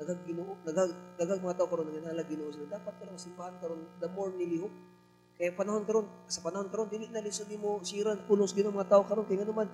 [0.00, 2.80] Dagag Ginoo, dagag dagag mga tao karon nga inalag Ginoo sila.
[2.80, 4.72] Dapat karon simbahan karon the more nilihok.
[5.36, 9.04] Kaya panahon karon, sa panahon karon dili na lisod nimo siran pulos Ginoo mga tao
[9.04, 9.68] karon kay nganuman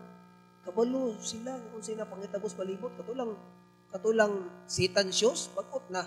[0.66, 3.38] kabalo sila kung sila pangitabos palibot katulang
[3.94, 6.02] katulang Satan shows bagot na.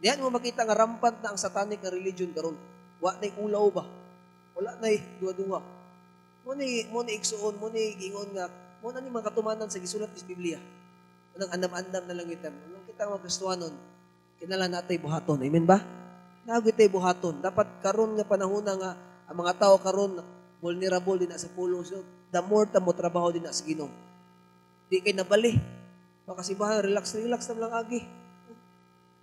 [0.00, 2.56] Diyan mo makita nga rampant na ang satanic na religion karon.
[2.96, 3.84] Wa nay ulaw ba?
[4.56, 5.60] Wala nay duwa-duwa.
[6.48, 8.48] Mo ni mo ni igsuon mo ni gingon nga
[8.80, 10.56] mo na ni mga katumanan sa gisulat sa Biblia.
[11.36, 12.56] Anang andam-andam na lang itan
[12.94, 13.74] kita mga Kristiyanon
[14.38, 15.82] kinala natay buhaton amen ba
[16.44, 18.94] Nagoy tay buhaton dapat karon nga panahon nga
[19.26, 20.20] ang mga tao karon
[20.60, 22.04] vulnerable din sa pulong so
[22.34, 23.86] the more ta mo trabaho din sa Ginoo.
[24.90, 25.54] Di kay nabali.
[26.26, 28.00] Makasibahan, relax, relax na lang agi.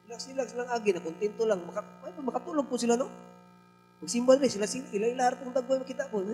[0.08, 0.96] Relax, relax lang agi.
[0.96, 1.60] Na kontento lang.
[1.66, 3.10] Maka, ay, makatulog po sila, no?
[4.00, 6.22] Magsimba rin sila, sila, ila ila harap ng dagway makita po.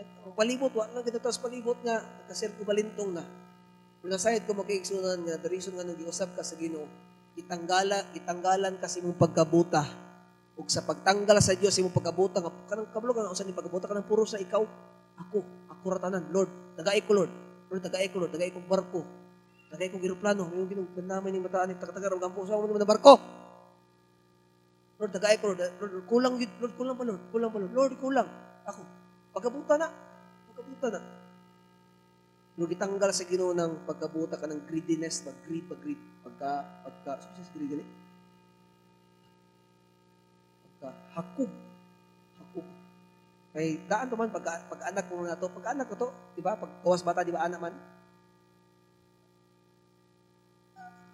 [0.00, 3.24] Ang palibot, wala lang kita sa palibot nga, nagkasir ko balintong na.
[4.00, 6.88] Nasayad ko makiigsunan nga, the reason nga nung giusap ka sa Ginoo,
[7.36, 9.84] itanggala, itanggalan kasi mong pagkabuta.
[10.56, 14.08] Ug sa pagtanggal sa Dios imong pagkabuta nga kanang kablo ka usa ni pagkabuta kanang
[14.08, 14.64] puro sa ikaw.
[15.20, 15.36] Ako,
[15.68, 16.48] ako ra tanan, Lord.
[16.80, 17.32] Tagay ko, Lord.
[17.68, 18.32] Lord, tagay ko, Lord.
[18.32, 19.04] Tagay ko barko.
[19.68, 20.48] Tagay ko eroplano.
[20.48, 23.20] Yung ginong namin ni mataan ni taga-taga ug ampo sa mo na barko.
[24.96, 25.60] Lord, tagay ko, Lord.
[25.60, 26.50] Lord, Lord, kulang yun.
[26.56, 27.22] Lord, kulang pa, Lord.
[27.28, 27.74] Kulang pa, Lord.
[27.76, 28.28] Lord, kulang.
[28.64, 28.80] Ako.
[29.36, 29.88] Pagkabuta na.
[30.48, 31.00] Pagkabuta na.
[32.60, 37.16] Lord, itanggal sa Ginoo ng pagkabuta ka ng greediness, pag greed, pag greed, pagka, pagka,
[37.16, 37.84] ano sa greed gani?
[40.68, 41.48] Pagka, hakog.
[42.36, 42.68] Hakog.
[43.56, 46.44] Kay daan to man pag, pag anak mo na to, pag anak ko to, di
[46.44, 46.52] ba?
[46.52, 47.72] Pag kawas bata, di ba anak man?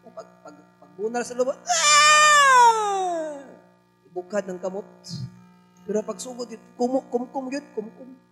[0.02, 1.54] Pag, pag, pag bunal sa loob.
[1.54, 3.38] Ah!
[4.10, 4.90] Ibukad ng kamot.
[5.86, 8.25] Pero pag sugod, kumkum yun, kumkum.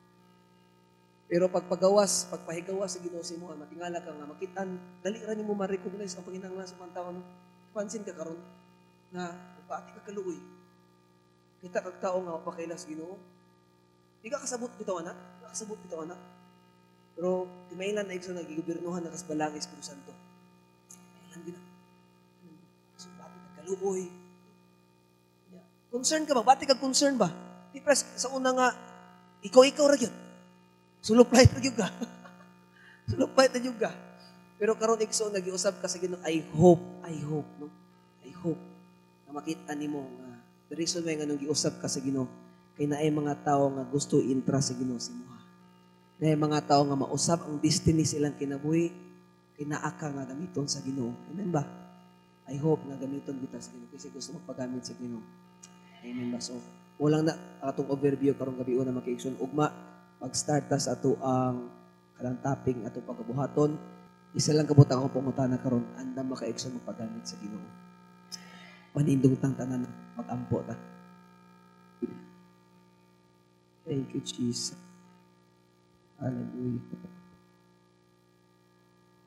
[1.35, 5.35] Pero pag pagawas, pag pahigawas sa Ginoo sa imo, matingala ka nga makitan, dali ra
[5.35, 7.27] nimo ma-recognize ang panginahanglan sa mga tao no.
[7.75, 8.39] Pansin ka karon
[9.11, 9.35] na
[9.67, 10.39] pati ka kaluoy.
[11.59, 13.19] Kita kag tao nga mapakailas Ginoo.
[14.23, 16.23] Di ka kasabot bitaw anak, di ka kasabot bitaw anak.
[17.19, 20.15] Pero timailan na igso nagigobernohan na kas balangis Espiritu Santo.
[20.95, 21.59] Timailan din.
[22.95, 24.07] So, bati ka kaluoy.
[25.51, 25.67] Yeah.
[25.91, 26.47] Concern ka ba?
[26.47, 27.27] Bati ka concern ba?
[27.75, 28.71] Di sa una nga,
[29.43, 30.15] ikaw-ikaw ra yun.
[31.05, 31.77] Suluplay na yung.
[33.13, 33.77] Suluplay na yung.
[34.57, 37.69] Pero karon igso nagiusab ka sa Ginoo, I hope, I hope, no?
[38.25, 38.63] I hope
[39.29, 40.41] na makita nimo nga
[40.73, 42.25] the reason why nga nung giusab ka sa Ginoo
[42.73, 45.39] kay naay mga tao nga gusto intra sa Ginoo sa imuha.
[46.25, 48.89] Naay mga tao nga mausab ang destiny silang kinabuhi
[49.61, 51.13] kay naa ka nga gamiton sa Ginoo.
[51.29, 51.63] Amen ba?
[52.49, 55.21] I hope nga gamiton kita sa Ginoo kasi gusto magpagamit sa Ginoo.
[56.01, 56.41] Amen ba?
[56.41, 56.57] So,
[56.97, 59.69] walang na atong overview karong gabi una makiigsoon ugma
[60.25, 61.69] pag-start ta ato ang
[62.17, 63.77] kanang topping ato pagkabuhaton.
[64.33, 67.69] Isa lang kabutang akong pangutana karon andam makaigsoon magpagamit sa Ginoo.
[68.97, 69.85] Manindong tang tanan
[70.17, 70.73] magampo ta.
[73.85, 74.73] Thank you Jesus.
[76.17, 76.81] Hallelujah.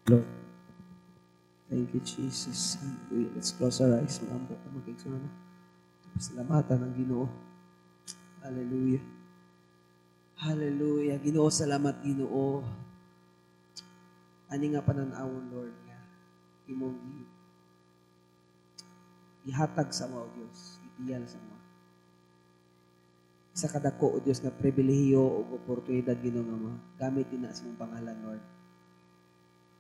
[0.10, 0.26] Lord.
[1.70, 2.82] Thank you Jesus.
[2.82, 3.38] Hallelujah.
[3.38, 5.30] Let's close our eyes magampo ta magigsoon na.
[6.18, 7.30] Salamatan ng Ginoo.
[8.42, 9.17] Hallelujah
[10.38, 11.18] Hallelujah.
[11.18, 12.62] Ginoo, salamat Ginoo.
[14.54, 15.98] Ani nga pananawon, Lord, nga
[16.70, 17.26] imong
[19.50, 21.60] ihatag sa mga Dios, itiyal sa mga.
[23.58, 27.66] Sa kadako, O Dios, nga pribilehiyo o oportunidad Ginoo nga ma, gamit din na sa
[27.66, 28.44] imong pangalan, Lord.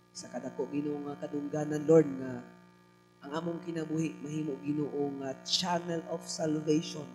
[0.09, 2.41] Sa kadako, Ginoo nga kadungganan, Lord, nga
[3.21, 7.05] ang among kinabuhi, mahimo Ginoo nga channel of salvation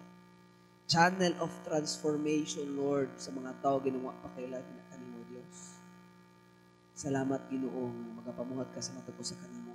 [0.93, 5.81] channel of transformation, Lord, sa mga tao ginawa pa kailan na kanimo, Diyos.
[6.93, 9.73] Salamat, Ginoo, nga magapamuhat ka sa mata ko sa kanimo.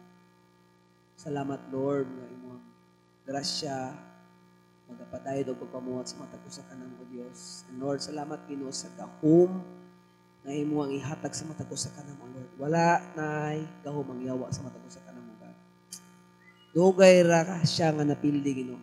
[1.18, 2.62] Salamat, Lord, nga imong
[3.26, 3.98] grasya,
[4.94, 7.66] magapadayod o pagpamuhat sa mata ko sa kanimo, Diyos.
[7.74, 9.66] And Lord, salamat, Ginoo, sa gahom
[10.46, 12.52] nga imo ang ihatag sa mata ko sa kanimo, Lord.
[12.62, 15.58] Wala na gahom ang yawa sa mata ko sa kanimo, God.
[16.78, 18.82] Dugay ra ka siya nga napildi, Ginoo.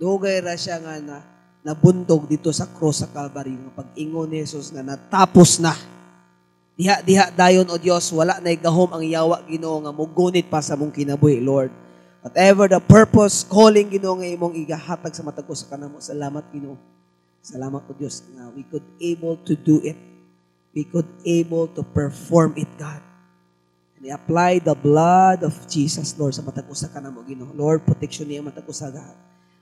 [0.00, 4.72] Dugay ra siya nga na nabundog dito sa cross sa Calvary nga pag-ingon ni Jesus
[4.72, 5.76] nga natapos na.
[6.80, 10.72] Diha diha dayon o Dios wala na gahom ang yawa Ginoo nga mugunit pa sa
[10.80, 11.68] mong kinabuhi Lord.
[12.24, 16.80] Whatever the purpose calling Ginoo nga imong igahatag sa matag sa kanamo salamat Ginoo.
[17.44, 19.96] Salamat o Dios nga we could able to do it.
[20.72, 23.04] We could able to perform it God.
[24.00, 27.52] And I apply the blood of Jesus Lord sa matag sa kanamo Ginoo.
[27.52, 29.16] Lord protection niya matag sa God.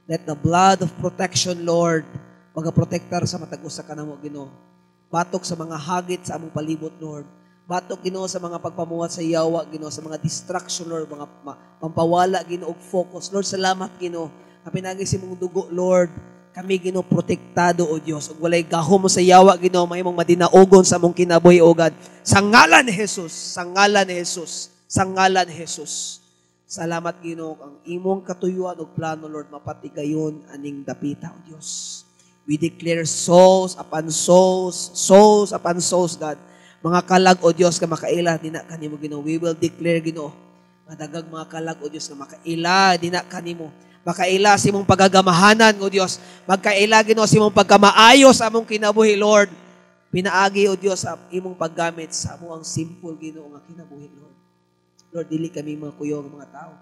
[0.09, 2.09] Let the blood of protection, Lord,
[2.57, 4.49] magaprotektar sa matagos sa kanamo, Ginoo.
[5.13, 7.29] Batok sa mga hagit sa among palibot, Lord.
[7.69, 11.29] Batok, Ginoo, sa mga pagpamuhat sa yawa, Ginoo, sa mga distraction, Lord, mga
[11.77, 13.29] pampawala, Ginoo, og focus.
[13.29, 14.33] Lord, salamat, Ginoo.
[14.65, 16.09] Kapinagi si mong dugo, Lord,
[16.57, 21.15] kami Ginoo protektado o Dios ug walay gahom sa yawa Ginoo mahimong madinaogon sa among
[21.15, 21.95] kinabuhi o God
[22.27, 26.19] sa ngalan ni Jesus sa ngalan ni Jesus sa ngalan ni Jesus
[26.69, 32.05] Salamat Ginoo ang imong katuyuan ug plano Lord mapatigayon aning dapita o Dios.
[32.45, 36.37] We declare souls upon souls, souls upon souls God.
[36.85, 39.25] Mga kalag o Dios ka makaila dina kanimo Ginoo.
[39.25, 40.29] We will declare Ginoo
[40.85, 43.73] madagag mga kalag o Dios nga makaila dina kanimo.
[44.05, 46.21] Makaila sa imong pagagamahanan o Dios.
[46.45, 49.49] Magkaila Ginoo sa imong pagkamaayo sa among kinabuhi Lord.
[50.13, 54.38] Pinaagi o Dios sa imong paggamit sa among simple Ginoo nga kinabuhi Lord.
[55.09, 56.75] Lord, dili kami mga kuyo ng mga tao.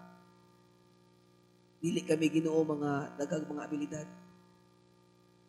[1.78, 4.06] Dili kami ginoo mga dagang mga abilidad.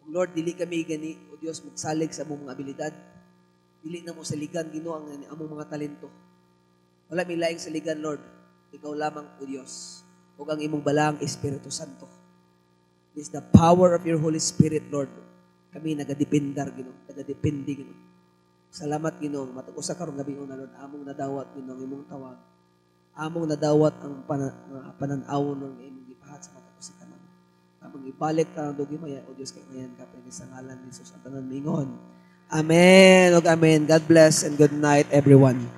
[0.07, 2.93] Lord, dili kami gani, o Dios, magsalig sa among mga abilidad.
[3.81, 6.07] Dili na mo saligan ginoo ang among mga talento.
[7.09, 8.21] Wala mi laing saligan, Lord.
[8.71, 10.03] Ikaw lamang, o Dios.
[10.37, 12.06] O ang imong balang Espiritu Santo.
[13.17, 15.10] It is the power of your Holy Spirit, Lord.
[15.73, 16.93] Kami nagadependar, ginoo.
[17.10, 17.97] Nagadepende, ginoo.
[18.69, 19.49] Salamat, ginoo.
[19.49, 20.71] Matagusa karong gabi una, Lord.
[20.77, 22.56] Among nadawat, ginoo, imong tawag
[23.17, 27.21] among nadawat ang panan, uh, pananawon ng imong gipahat sa mata ko sa kanan.
[27.81, 30.93] Among ibalik ka ng dugi maya, o Diyos kay mayan ka, pwede sa ngalan ni
[30.93, 31.89] Jesus ang tanan mingon.
[32.47, 33.35] Amen.
[33.35, 33.83] Og amen.
[33.89, 35.77] God bless and good night everyone.